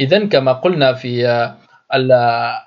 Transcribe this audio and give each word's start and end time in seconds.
إذا 0.00 0.26
كما 0.26 0.52
قلنا 0.52 0.92
في 0.92 1.26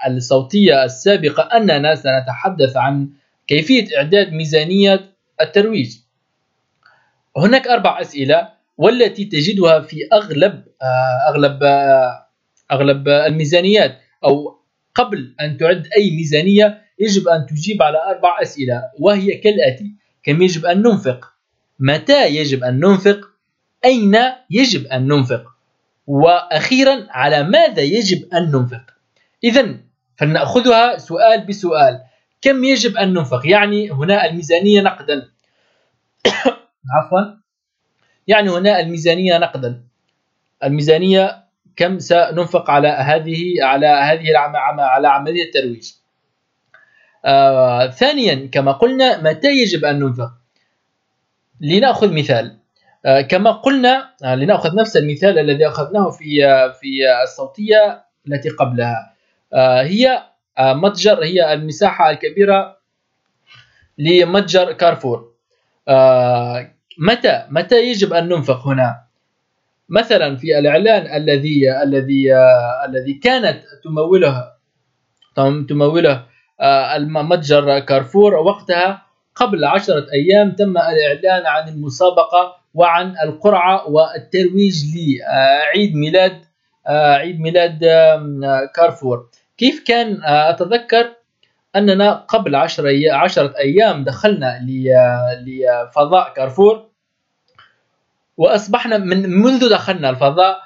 الصوتية 0.08 0.84
السابقة 0.84 1.44
أننا 1.44 1.96
سنتحدث 1.96 2.78
عن 2.78 3.10
كيفية 3.48 3.98
إعداد 3.98 4.34
ميزانية 4.34 5.14
الترويج. 5.42 5.98
هناك 7.38 7.68
أربع 7.68 8.02
أسئلة 8.02 8.50
والتي 8.78 9.26
تجدها 9.26 9.80
في 9.80 9.98
أغلب 10.14 10.64
أغلب 11.30 11.60
أغلب 12.72 13.08
الميزانيات 13.08 14.00
أو 14.24 14.60
قبل 14.96 15.36
أن 15.42 15.58
تعد 15.58 15.88
أي 15.98 16.12
ميزانية 16.16 16.82
يجب 17.00 17.28
أن 17.28 17.46
تجيب 17.46 17.82
على 17.84 17.98
أربع 18.04 18.42
أسئلة 18.42 18.84
وهي 19.00 19.38
كالآتي 19.38 19.92
كم 20.24 20.42
يجب 20.42 20.66
أن 20.66 20.82
ننفق؟ 20.82 21.26
متى 21.80 22.28
يجب 22.36 22.64
أن 22.64 22.80
ننفق؟ 22.80 23.20
أين 23.86 24.18
يجب 24.50 24.86
أن 24.88 25.08
ننفق؟ 25.08 25.44
وأخيرا 26.08 27.08
على 27.10 27.44
ماذا 27.44 27.82
يجب 27.82 28.34
أن 28.34 28.52
ننفق؟ 28.52 28.82
إذا 29.44 29.78
فلنأخذها 30.16 30.98
سؤال 30.98 31.46
بسؤال. 31.46 32.04
كم 32.42 32.64
يجب 32.64 32.98
أن 32.98 33.14
ننفق؟ 33.14 33.48
يعني 33.48 33.92
هنا 33.92 34.26
الميزانية 34.26 34.82
نقدا. 34.82 35.30
عفوا. 36.96 37.38
يعني 38.28 38.50
هنا 38.50 38.80
الميزانية 38.80 39.38
نقدا. 39.38 39.84
الميزانية 40.64 41.44
كم 41.76 42.00
سننفق 42.00 42.70
على 42.70 42.88
هذه 42.88 43.38
على 43.62 43.88
هذه 43.88 44.38
على 44.80 45.08
عملية 45.08 45.44
الترويج؟ 45.44 45.94
آه 47.26 47.90
ثانيا 47.90 48.50
كما 48.52 48.72
قلنا 48.72 49.22
متى 49.22 49.48
يجب 49.48 49.86
أن 49.86 50.00
ننفق؟ 50.00 50.32
لنأخذ 51.62 52.14
مثال. 52.14 52.58
كما 53.22 53.52
قلنا 53.52 54.10
آه 54.24 54.36
لنأخذ 54.36 54.76
نفس 54.76 54.98
المثال 54.98 55.40
الذي 55.40 55.68
أخذناه 55.68 56.10
في 56.10 56.46
آه 56.46 56.68
في 56.72 56.88
الصوتية 57.24 58.04
التي 58.28 58.50
قبلها. 58.50 59.14
آه 59.54 59.82
هي 59.82 60.24
آه 60.58 60.74
متجر 60.74 61.24
هي 61.24 61.54
المساحة 61.54 62.10
الكبيرة 62.10 62.78
لمتجر 63.98 64.72
كارفور. 64.72 65.32
آه 65.88 66.72
متى 66.98 67.46
متى 67.50 67.76
يجب 67.88 68.14
أن 68.14 68.30
ننفق 68.30 68.68
هنا؟ 68.68 69.04
مثلا 69.90 70.36
في 70.36 70.60
الإعلان 70.60 71.22
الذي 71.22 71.82
الذي 71.84 72.36
آه 72.36 72.86
الذي 72.86 73.14
كانت 73.14 73.64
تموله 73.84 74.52
تموله 75.70 76.26
آه، 76.62 76.96
المتجر 76.96 77.80
كارفور 77.80 78.34
وقتها 78.34 79.06
قبل 79.36 79.66
عشرة 79.66 80.06
أيام 80.14 80.52
تم 80.52 80.78
الإعلان 80.78 81.46
عن 81.46 81.70
المسابقة 81.70 82.56
وعن 82.74 83.16
القرعة 83.24 83.90
والترويج 83.90 84.84
لعيد 84.96 85.96
ميلاد 85.96 86.42
آه، 86.88 87.14
عيد 87.14 87.40
ميلاد 87.40 87.80
كارفور. 88.76 89.30
كيف 89.58 89.84
كان 89.88 90.24
آه، 90.24 90.50
أتذكر 90.50 91.14
أننا 91.76 92.14
قبل 92.14 92.56
عشرة, 92.56 92.92
عشرة 93.12 93.54
أيام 93.58 94.04
دخلنا 94.04 94.60
لفضاء 95.46 96.34
كارفور 96.34 96.88
وأصبحنا 98.38 98.98
من 98.98 99.30
منذ 99.30 99.70
دخلنا 99.70 100.10
الفضاء 100.10 100.58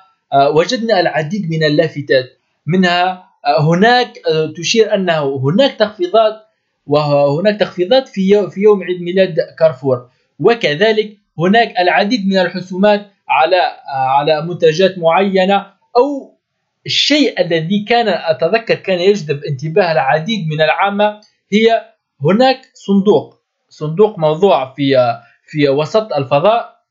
وجدنا 0.54 1.00
العديد 1.00 1.50
من 1.50 1.64
اللافتات. 1.64 2.38
منها 2.66 3.32
هناك 3.60 4.18
آه، 4.28 4.54
تشير 4.58 4.94
أنه 4.96 5.40
هناك 5.44 5.72
تخفيضات 5.72 6.46
وهناك 6.88 7.60
تخفيضات 7.60 8.08
في 8.08 8.50
في 8.50 8.62
يوم 8.62 8.84
عيد 8.84 9.02
ميلاد 9.02 9.36
كارفور. 9.60 10.10
وكذلك 10.40 11.18
هناك 11.42 11.80
العديد 11.80 12.28
من 12.28 12.38
الحسومات 12.38 13.12
على 13.30 13.62
آه، 13.94 14.08
على 14.10 14.42
منتجات 14.42 14.98
معينة 14.98 15.58
أو 15.98 16.38
الشيء 16.86 17.42
الذي 17.42 17.86
كان 17.88 18.08
أتذكر 18.08 18.76
كان 18.76 19.00
يجذب 19.00 19.44
انتباه 19.44 19.92
العديد 19.92 20.48
من 20.48 20.62
العامة 20.62 21.22
هي 21.54 21.86
هناك 22.24 22.62
صندوق. 22.74 23.42
صندوق 23.70 24.20
موضوع 24.20 24.74
في 24.74 24.98
آه، 24.98 25.22
في 25.46 25.70
وسط 25.70 26.14
الفضاء. 26.14 26.82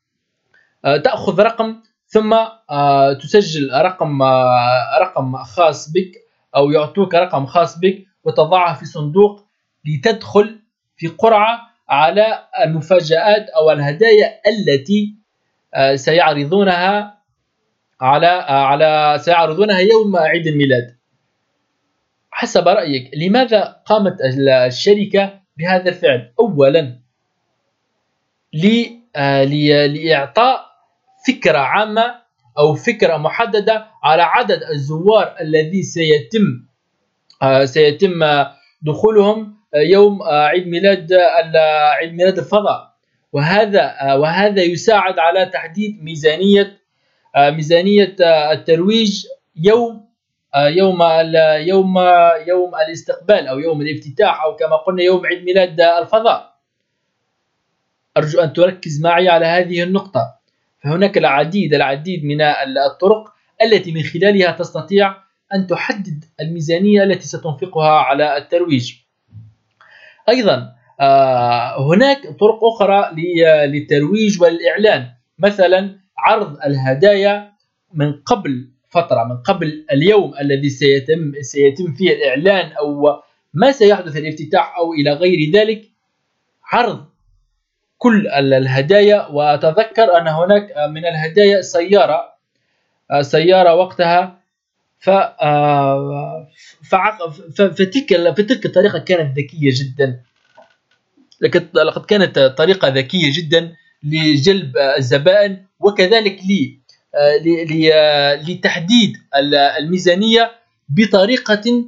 تأخذ 1.03 1.41
رقم 1.41 1.75
ثم 2.07 2.35
تسجل 3.21 3.71
رقم 3.73 4.23
رقم 5.01 5.37
خاص 5.37 5.91
بك 5.91 6.11
أو 6.55 6.71
يعطوك 6.71 7.15
رقم 7.15 7.45
خاص 7.45 7.79
بك 7.79 8.05
وتضعه 8.23 8.79
في 8.79 8.85
صندوق 8.85 9.45
لتدخل 9.85 10.59
في 10.97 11.07
قرعة 11.07 11.70
على 11.91 12.47
المفاجآت 12.65 13.49
أو 13.49 13.71
الهدايا 13.71 14.39
التي 14.47 15.15
آه، 15.73 15.95
سيعرضونها 15.95 17.21
على 18.01 18.27
آه، 18.27 18.63
على 18.63 19.17
سيعرضونها 19.21 19.79
يوم 19.79 20.15
عيد 20.15 20.47
الميلاد. 20.47 20.97
حسب 22.31 22.67
رأيك 22.67 23.11
لماذا 23.17 23.81
قامت 23.85 24.17
الشركة 24.67 25.39
بهذا 25.57 25.89
الفعل؟ 25.89 26.33
أولا 26.39 26.99
آه، 29.15 29.43
لإعطاء 29.43 30.65
فكرة 31.27 31.57
عامة 31.57 32.21
أو 32.57 32.73
فكرة 32.73 33.17
محددة 33.17 33.87
على 34.03 34.21
عدد 34.21 34.63
الزوار 34.63 35.35
الذي 35.41 35.83
سيتم 35.83 36.65
سيتم 37.65 38.11
دخولهم 38.81 39.60
يوم 39.75 40.21
آه، 40.21 40.45
عيد 40.45 40.67
ميلاد 40.67 41.13
عيد 41.99 42.13
ميلاد 42.13 42.37
الفضاء. 42.37 42.91
وهذا 43.33 44.13
وهذا 44.13 44.63
يساعد 44.63 45.19
على 45.19 45.45
تحديد 45.45 46.03
ميزانية 46.03 46.77
ميزانية 47.37 48.15
الترويج 48.51 49.25
يوم 49.55 50.05
يوم 50.55 51.01
يوم 51.59 51.97
يوم 52.47 52.75
الاستقبال 52.75 53.47
أو 53.47 53.59
يوم 53.59 53.81
الافتتاح 53.81 54.43
أو 54.43 54.55
كما 54.55 54.75
قلنا 54.75 55.03
يوم 55.03 55.25
عيد 55.25 55.43
ميلاد 55.43 55.81
الفضاء. 55.81 56.51
أرجو 58.17 58.39
أن 58.41 58.53
تركز 58.53 59.01
معي 59.01 59.29
على 59.29 59.45
هذه 59.45 59.83
النقطة. 59.83 60.35
فهناك 60.83 61.17
العديد 61.17 61.73
العديد 61.73 62.25
من 62.25 62.41
الطرق 62.91 63.33
التي 63.61 63.91
من 63.91 64.03
خلالها 64.03 64.51
تستطيع 64.51 65.15
أن 65.53 65.67
تحدد 65.67 66.25
الميزانية 66.41 67.03
التي 67.03 67.27
ستنفقها 67.27 67.91
على 67.91 68.37
الترويج. 68.37 69.00
أيضا 70.31 70.71
آه، 70.99 71.93
هناك 71.93 72.17
طرق 72.39 72.59
أخرى 72.63 73.11
للترويج 73.67 74.41
والإعلان. 74.41 75.07
مثلا 75.39 75.95
عرض 76.17 76.57
الهدايا 76.65 77.51
من 77.93 78.13
قبل 78.13 78.69
فترة 78.89 79.23
من 79.23 79.37
قبل 79.37 79.85
اليوم 79.91 80.33
الذي 80.41 80.69
سيتم 80.69 81.31
سيتم 81.41 81.93
فيه 81.93 82.11
الإعلان 82.11 82.71
أو 82.71 83.21
ما 83.53 83.71
سيحدث 83.71 84.17
الافتتاح 84.17 84.77
أو 84.77 84.93
إلى 84.93 85.13
غير 85.13 85.51
ذلك. 85.53 85.81
عرض 86.71 87.05
كل 87.97 88.27
الهدايا 88.27 89.27
وأتذكر 89.27 90.17
أن 90.17 90.27
هناك 90.27 90.73
من 90.89 91.05
الهدايا 91.05 91.61
سيارة 91.61 92.33
سيارة 93.21 93.75
وقتها 93.75 94.40
ف 95.01 95.09
فتلك 97.53 98.33
فتلك 98.37 98.65
الطريقة 98.65 98.99
كانت 98.99 99.37
ذكية 99.37 99.71
جدا. 99.73 100.21
لقد 101.41 102.05
كانت 102.05 102.39
طريقة 102.39 102.87
ذكية 102.87 103.31
جدا 103.33 103.75
لجلب 104.03 104.77
الزبائن 104.77 105.65
وكذلك 105.79 106.39
لي 106.43 106.79
لتحديد 108.47 109.17
الميزانية 109.79 110.51
بطريقة 110.89 111.85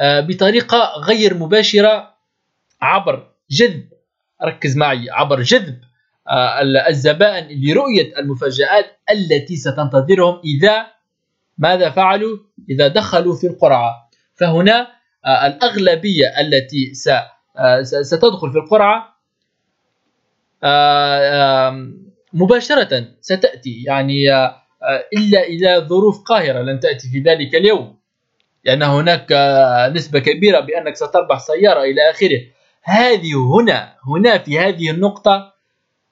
بطريقة 0.00 0.92
غير 0.98 1.34
مباشرة 1.34 2.14
عبر 2.82 3.28
جذب. 3.50 3.88
ركز 4.42 4.76
معي 4.76 5.10
عبر 5.10 5.42
جذب 5.42 5.80
آه، 6.28 6.62
الزبائن 6.88 7.60
لرؤية 7.62 8.18
المفاجآت 8.18 8.86
التي 9.10 9.56
ستنتظرهم 9.56 10.40
إذا 10.44 10.86
ماذا 11.58 11.90
فعلوا؟ 11.90 12.38
إذا 12.70 12.88
دخلوا 12.88 13.36
في 13.36 13.46
القرعة. 13.46 14.10
فهنا 14.34 14.88
آه، 15.24 15.46
الأغلبية 15.46 16.40
التي 16.40 16.92
آه، 17.58 17.82
ستدخل 17.82 18.52
في 18.52 18.58
القرعة 18.58 19.16
مباشرة 22.32 23.08
ستأتي. 23.20 23.82
يعني 23.86 24.28
إلا 25.16 25.42
إلى 25.42 25.86
ظروف 25.88 26.22
قاهرة 26.22 26.62
لن 26.62 26.80
تأتي 26.80 27.08
في 27.08 27.20
ذلك 27.20 27.54
اليوم. 27.54 27.98
لأن 28.64 28.82
هناك 28.82 29.32
نسبة 29.94 30.18
كبيرة 30.18 30.60
بأنك 30.60 30.96
ستربح 30.96 31.38
سيارة 31.38 31.82
إلى 31.82 32.10
آخره. 32.10 32.40
هذه 32.82 33.34
هنا 33.34 33.94
هنا 34.06 34.38
في 34.38 34.58
هذه 34.58 34.90
النقطة 34.90 35.56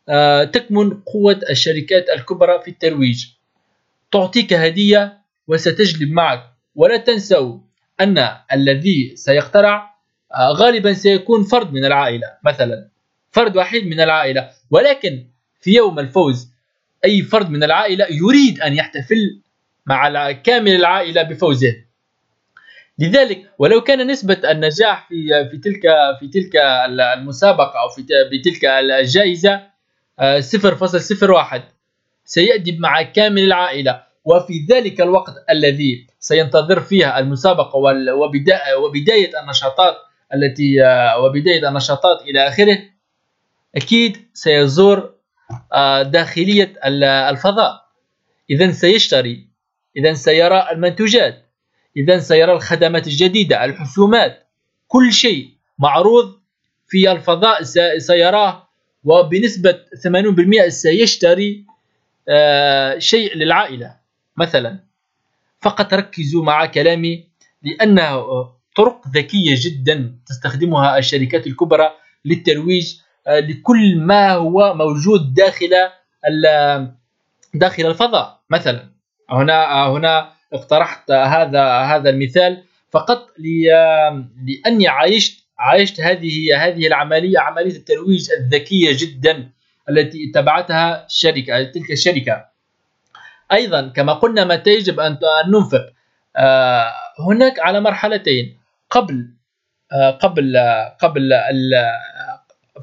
آه، 0.09 0.45
تكمن 0.45 1.01
قوة 1.01 1.41
الشركات 1.51 2.09
الكبرى 2.09 2.61
في 2.61 2.69
الترويج. 2.71 3.27
تعطيك 4.13 4.53
هدية 4.53 5.24
وستجلب 5.49 6.11
معك. 6.11 6.51
ولا 6.75 6.97
تنسوا 6.97 7.59
أن 8.01 8.29
الذي 8.53 9.13
سيخترع 9.17 9.95
آه، 10.35 10.53
غالبا 10.53 10.93
سيكون 10.93 11.45
فرد 11.45 11.73
من 11.73 11.85
العائلة 11.85 12.27
مثلا 12.45 12.89
فرد 13.31 13.57
وحيد 13.57 13.87
من 13.87 14.01
العائلة. 14.01 14.51
ولكن 14.71 15.27
في 15.61 15.75
يوم 15.75 15.99
الفوز 15.99 16.49
أي 17.05 17.23
فرد 17.23 17.51
من 17.51 17.65
العائلة 17.65 18.07
يريد 18.11 18.61
أن 18.61 18.75
يحتفل 18.75 19.41
مع 19.87 20.33
كامل 20.33 20.75
العائلة 20.75 21.23
بفوزه. 21.23 21.85
لذلك 22.99 23.51
ولو 23.59 23.81
كان 23.81 24.07
نسبة 24.07 24.51
النجاح 24.51 25.09
في 25.09 25.49
في 25.51 25.57
تلك 25.57 25.83
في 26.21 26.29
تلك 26.29 26.57
المسابقة 27.19 27.83
أو 27.83 27.89
في 27.89 28.03
بتلك 28.33 28.65
الجائزة 28.65 29.57
0.01 29.57 30.21
آه، 30.21 31.63
سيأتي 32.25 32.77
مع 32.79 33.03
كامل 33.03 33.45
العائلة. 33.45 34.03
وفي 34.25 34.67
ذلك 34.71 35.01
الوقت 35.01 35.35
الذي 35.51 36.07
سينتظر 36.21 36.81
فيها 36.81 37.19
المسابقة 37.19 37.77
وبداية 38.79 39.41
النشاطات 39.41 39.97
التي 40.35 40.85
آه، 40.85 41.21
وبداية 41.21 41.69
النشاطات 41.69 42.23
إلى 42.23 42.49
آخره 42.49 42.79
أكيد 43.77 44.17
سيزور 44.33 45.15
آه، 45.73 46.03
داخلية 46.03 46.73
الفضاء. 47.31 47.85
إذا 48.51 48.71
سيشتري. 48.71 49.49
إذا 49.97 50.15
سيرى 50.15 50.69
المنتوجات 50.73 51.45
إذا 51.97 52.19
سيرى 52.19 52.53
الخدمات 52.53 53.07
الجديدة 53.07 53.65
الحسومات. 53.65 54.49
كل 54.89 55.13
شيء 55.13 55.49
معروض 55.79 56.41
في 56.89 57.13
الفضاء 57.13 57.63
سيراه. 57.99 58.69
وبنسبة 59.05 59.79
80% 60.03 60.69
سيشتري 60.69 61.65
آه، 62.29 62.99
شيء 62.99 63.37
للعائلة. 63.37 64.04
مثلا. 64.37 64.79
فقط 65.61 65.95
ركزوا 65.95 66.45
مع 66.45 66.67
كلامي 66.67 67.29
لأنها 67.63 68.25
طرق 68.77 69.09
ذكية 69.09 69.55
جدا 69.59 70.19
تستخدمها 70.27 70.99
الشركات 70.99 71.47
الكبرى 71.47 71.91
للترويج 72.25 72.97
آه، 73.27 73.41
لكل 73.41 73.99
ما 73.99 74.33
هو 74.33 74.75
موجود 74.75 75.35
داخل 75.35 75.71
داخل 77.55 77.87
الفضاء. 77.87 78.41
مثلا 78.51 78.89
هنا 79.31 79.87
هنا 79.87 80.33
اقترحت 80.53 81.11
هذا 81.11 81.65
هذا 81.79 82.11
المثال 82.11 82.65
فقط 82.91 83.29
لأني 83.39 84.89
عايشت 84.89 85.45
عايشت 85.59 86.01
هذه 86.01 86.65
هذه 86.67 86.87
العملية 86.87 87.39
عملية 87.39 87.77
الترويج 87.77 88.31
الذكية 88.31 88.97
جدا 88.99 89.51
التي 89.89 90.31
اتبعتها 90.31 91.07
الشركة 91.07 91.63
تلك 91.63 91.91
الشركة. 91.91 92.54
أيضا 93.53 93.89
كما 93.89 94.13
قلنا 94.13 94.45
متى 94.45 94.71
يجب 94.71 95.01
أن 95.01 95.19
ننفق. 95.49 95.93
آه، 96.37 96.93
هناك 97.29 97.61
على 97.61 97.81
مرحلتين 97.81 98.59
قبل 98.91 99.29
آه، 99.93 100.11
قبل 100.11 100.57
قبل 101.01 101.31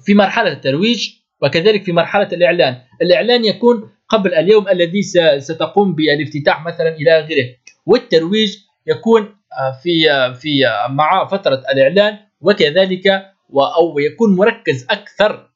في 0.05 0.13
مرحلة 0.13 0.51
الترويج 0.51 1.09
وكذلك 1.41 1.83
في 1.83 1.91
مرحلة 1.91 2.27
الإعلان. 2.33 2.77
الإعلان 3.01 3.45
يكون 3.45 3.91
قبل 4.09 4.33
اليوم 4.33 4.67
الذي 4.67 5.01
ستقوم 5.39 5.95
بالافتتاح 5.95 6.65
مثلا 6.65 6.89
إلى 6.89 7.19
آخره. 7.19 7.55
والترويج 7.85 8.57
يكون 8.87 9.35
آه، 9.59 9.71
في 9.83 10.33
في 10.33 10.63
مع 10.89 11.25
فترة 11.25 11.63
الإعلان 11.71 12.17
وكذلك 12.41 13.07
أو 13.55 13.99
يكون 13.99 14.35
مركز 14.35 14.85
أكثر 14.89 15.50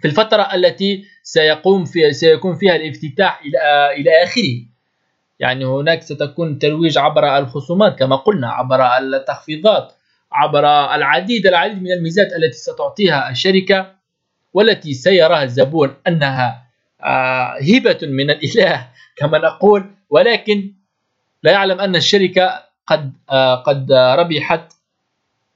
في 0.00 0.08
الفترة 0.08 0.54
التي 0.54 1.04
سيقوم 1.22 1.84
في 1.84 2.12
سيكون 2.12 2.54
فيها 2.54 2.76
الافتتاح 2.76 3.42
إلى 3.44 3.58
إلى 4.00 4.22
آخره. 4.24 4.70
يعني 5.38 5.64
هناك 5.64 6.02
ستكون 6.02 6.58
ترويج 6.58 6.98
عبر 6.98 7.38
الخصومات 7.38 7.98
كما 7.98 8.16
قلنا 8.16 8.50
عبر 8.50 8.98
التخفيضات 8.98 9.92
عبر 10.32 10.64
العديد 10.94 11.46
العديد 11.46 11.82
من 11.82 11.92
الميزات 11.92 12.32
التي 12.32 12.58
ستعطيها 12.58 13.30
الشركة 13.30 13.94
والتي 14.52 14.94
سيراها 14.94 15.42
الزبون 15.42 15.94
أنها 16.06 16.66
هبة 17.74 17.98
من 18.02 18.30
الإله 18.30 18.88
كما 19.18 19.38
نقول. 19.38 19.90
ولكن 20.10 20.72
لا 21.42 21.52
يعلم 21.52 21.80
أن 21.80 21.96
الشركة 21.96 22.64
قد 22.86 23.12
آه، 23.30 23.54
قد 23.54 23.92
ربحت 23.92 24.72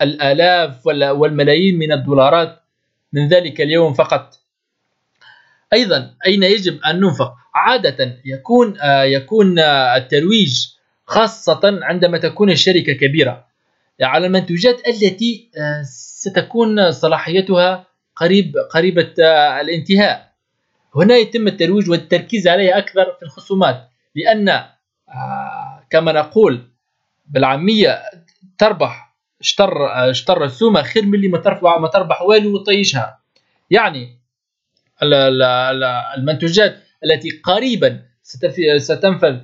الآلاف 0.02 0.87
والملايين 0.87 1.79
من 1.79 1.93
الدولارات 1.93 2.63
من 3.14 3.28
ذلك 3.28 3.61
اليوم 3.61 3.93
فقط. 3.94 4.40
أيضا 5.72 6.14
أين 6.26 6.43
يجب 6.43 6.81
أن 6.82 7.00
ننفق؟ 7.00 7.34
عادة 7.55 8.20
يكون 8.25 8.81
آه، 8.81 9.02
يكون 9.02 9.58
آه، 9.58 9.96
الترويج 9.96 10.66
خاصة 11.06 11.61
عندما 11.64 12.19
تكون 12.19 12.50
الشركة 12.50 12.93
كبيرة 12.93 13.46
على 14.02 14.26
المنتوجات 14.26 14.88
التي 14.88 15.50
ستكون 15.82 16.90
صلاحيتها 16.90 17.87
قريب 18.16 18.56
قريبة 18.56 19.14
الانتهاء. 19.60 20.32
هنا 20.96 21.17
يتم 21.17 21.49
الترويج 21.49 21.90
والتركيز 21.90 22.49
عليها 22.49 22.78
أكثر 22.78 23.17
في 23.19 23.22
الخصومات 23.22 23.88
لأن 24.14 24.64
كما 25.90 26.12
نقول 26.12 26.69
بالعامية 27.26 28.02
تربح 28.58 29.03
اشتر 29.40 29.86
اشتر 30.10 30.44
السومه 30.44 30.82
خير 30.82 31.06
من 31.06 31.14
اللي 31.14 31.28
ما 31.28 31.38
تربح 31.38 31.78
ما 31.78 31.88
تربح 31.88 32.22
والو 32.22 32.54
وطيشها. 32.54 33.20
يعني 33.70 34.19
المنتوجات 36.16 36.76
التي 37.04 37.31
قريبا 37.44 38.02
ستنفذ 38.78 39.38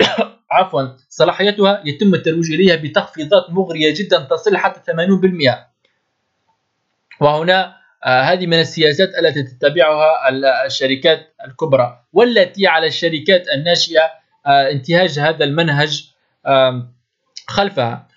عفوا 0.50 0.82
صلاحيتها 1.08 1.82
يتم 1.84 2.14
الترويج 2.14 2.52
إليها 2.52 2.76
بتخفيضات 2.76 3.50
مغرية 3.50 3.94
جدا 3.94 4.18
تصل 4.18 4.56
حتى 4.56 4.92
80% 4.92 4.96
وهنا 7.20 7.76
آه، 8.04 8.22
هذه 8.22 8.46
من 8.46 8.60
السياسات 8.60 9.08
التي 9.08 9.42
تتبعها 9.42 10.28
الشركات 10.66 11.34
الكبرى 11.46 12.00
والتي 12.12 12.66
على 12.66 12.86
الشركات 12.86 13.48
الناشئة 13.48 14.02
آه، 14.46 14.70
انتهاج 14.70 15.18
هذا 15.18 15.44
المنهج 15.44 16.12
خلفها. 17.46 18.08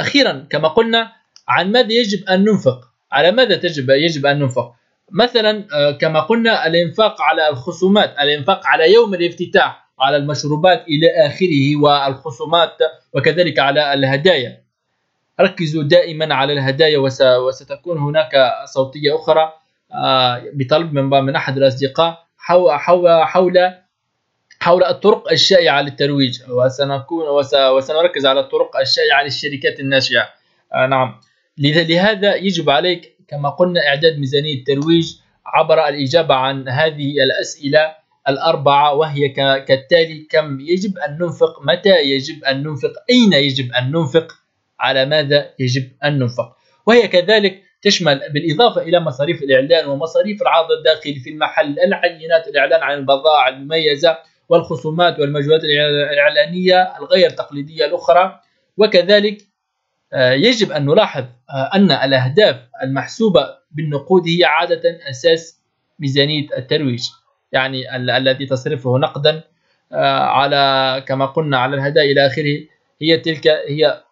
أخيرا 0.00 0.46
كما 0.50 0.68
قلنا 0.68 1.12
عن 1.48 1.72
ماذا 1.72 1.92
يجب 1.92 2.28
أن 2.28 2.44
ننفق؟ 2.44 2.80
على 3.12 3.32
ماذا 3.32 3.56
تجب 3.56 3.90
يجب 3.90 4.26
أن 4.26 4.38
ننفق؟ 4.38 4.72
مثلا 5.12 5.66
آه، 5.74 5.90
كما 5.90 6.20
قلنا 6.20 6.66
الإنفاق 6.66 7.22
على 7.22 7.48
الخصومات 7.48 8.14
الإنفاق 8.20 8.60
على 8.66 8.92
يوم 8.92 9.14
الافتتاح 9.14 9.88
على 10.00 10.16
المشروبات 10.16 10.84
إلى 10.88 11.26
آخره 11.26 11.76
والخصومات 11.82 12.76
وكذلك 13.14 13.58
على 13.58 13.94
الهدايا. 13.94 14.62
ركزوا 15.40 15.82
دائما 15.82 16.34
على 16.34 16.52
الهدايا 16.52 16.98
وستكون 17.46 17.98
هناك 17.98 18.32
صوتية 18.64 19.16
أخرى 19.16 19.52
بطلب 20.54 20.92
من 20.94 21.36
أحد 21.36 21.56
الأصدقاء 21.56 22.26
حول 22.38 23.24
حول 23.26 23.58
حول 24.60 24.84
الطرق 24.84 25.32
الشائعة 25.32 25.82
للترويج. 25.82 26.38
وسنكون 26.50 27.24
وسنركز 27.76 28.26
على 28.26 28.40
الطرق 28.40 28.76
الشائعة 28.76 29.22
للشركات 29.24 29.80
الناشئة. 29.80 30.28
آه 30.74 30.86
نعم. 30.86 31.20
لهذا 31.58 32.34
يجب 32.34 32.70
عليك 32.70 33.16
كما 33.28 33.48
قلنا 33.48 33.80
إعداد 33.88 34.18
ميزانية 34.18 34.64
ترويج 34.64 35.16
عبر 35.46 35.88
الإجابة 35.88 36.34
عن 36.34 36.68
هذه 36.68 37.22
الأسئلة 37.22 37.94
الأربعة 38.28 38.94
وهي 38.94 39.28
كالتالي 39.68 40.26
كم 40.30 40.60
يجب 40.60 40.98
أن 40.98 41.18
ننفق 41.20 41.62
متى 41.62 42.02
يجب 42.02 42.44
أن 42.44 42.62
ننفق 42.62 42.92
أين 43.10 43.32
يجب 43.32 43.72
أن 43.72 43.92
ننفق 43.92 44.32
على 44.80 45.04
ماذا 45.04 45.50
يجب 45.58 45.90
أن 46.04 46.18
ننفق. 46.18 46.56
وهي 46.86 47.08
كذلك 47.08 47.62
تشمل 47.82 48.20
بالإضافة 48.34 48.82
إلى 48.82 49.00
مصاريف 49.00 49.42
الإعلان 49.42 49.88
ومصاريف 49.88 50.42
العرض 50.42 50.66
الداخلي 50.78 51.14
في 51.14 51.30
المحل 51.30 51.76
العينات 51.78 52.48
الإعلان 52.48 52.82
عن 52.82 52.98
البضائع 52.98 53.48
المميزة 53.48 54.18
والخصومات 54.48 55.18
والمجهودات 55.18 55.64
الإعلانية 55.64 56.96
الغير 56.98 57.30
تقليدية 57.30 57.86
الأخرى. 57.86 58.40
وكذلك 58.76 59.48
آه، 60.12 60.32
يجب 60.32 60.72
أن 60.72 60.86
نلاحظ 60.86 61.24
آه، 61.50 61.70
أن 61.74 61.90
الأهداف 61.92 62.56
المحسوبة 62.82 63.46
بالنقود 63.70 64.22
هي 64.28 64.44
عادة 64.44 64.82
أساس 65.10 65.60
ميزانية 65.98 66.46
الترويج 66.56 67.08
يعني 67.52 67.96
الذي 67.96 68.46
تصرفه 68.46 68.98
نقدا 68.98 69.42
آه، 69.92 70.20
على 70.20 71.04
كما 71.06 71.26
قلنا 71.26 71.58
على 71.58 71.76
الهدايا 71.76 72.12
إلى 72.12 72.26
آخره 72.26 72.58
هي 73.02 73.16
تلك 73.16 73.48
هي 73.48 74.02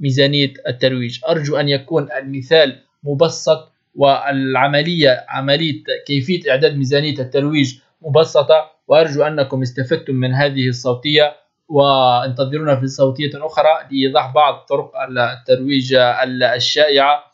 ميزانية 0.00 0.52
الترويج. 0.68 1.20
أرجو 1.28 1.56
أن 1.56 1.68
يكون 1.68 2.12
المثال 2.12 2.82
مبسط 3.02 3.72
والعملية 3.94 5.24
عملية 5.28 5.82
كيفية 6.06 6.50
إعداد 6.50 6.76
ميزانية 6.76 7.18
الترويج 7.18 7.78
مبسطة 8.02 8.70
وأرجو 8.88 9.22
أنكم 9.22 9.62
استفدتم 9.62 10.14
من 10.14 10.34
هذه 10.34 10.68
الصوتية 10.68 11.36
وانتظرونا 11.68 12.80
في 12.80 12.86
صوتية 12.86 13.30
أخرى 13.34 13.88
لإيضاح 13.90 14.32
بعض 14.34 14.54
طرق 14.54 14.92
الترويج 15.18 15.94
الشائعة. 16.54 17.24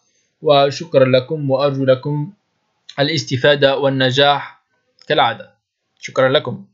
وشكرا 0.43 1.05
لكم 1.05 1.51
وأرجو 1.51 1.85
لكم 1.85 2.33
الاستفادة 3.01 3.79
والنجاح 3.79 4.63
كالعادة. 5.09 5.55
شكرا 5.99 6.29
لكم. 6.29 6.65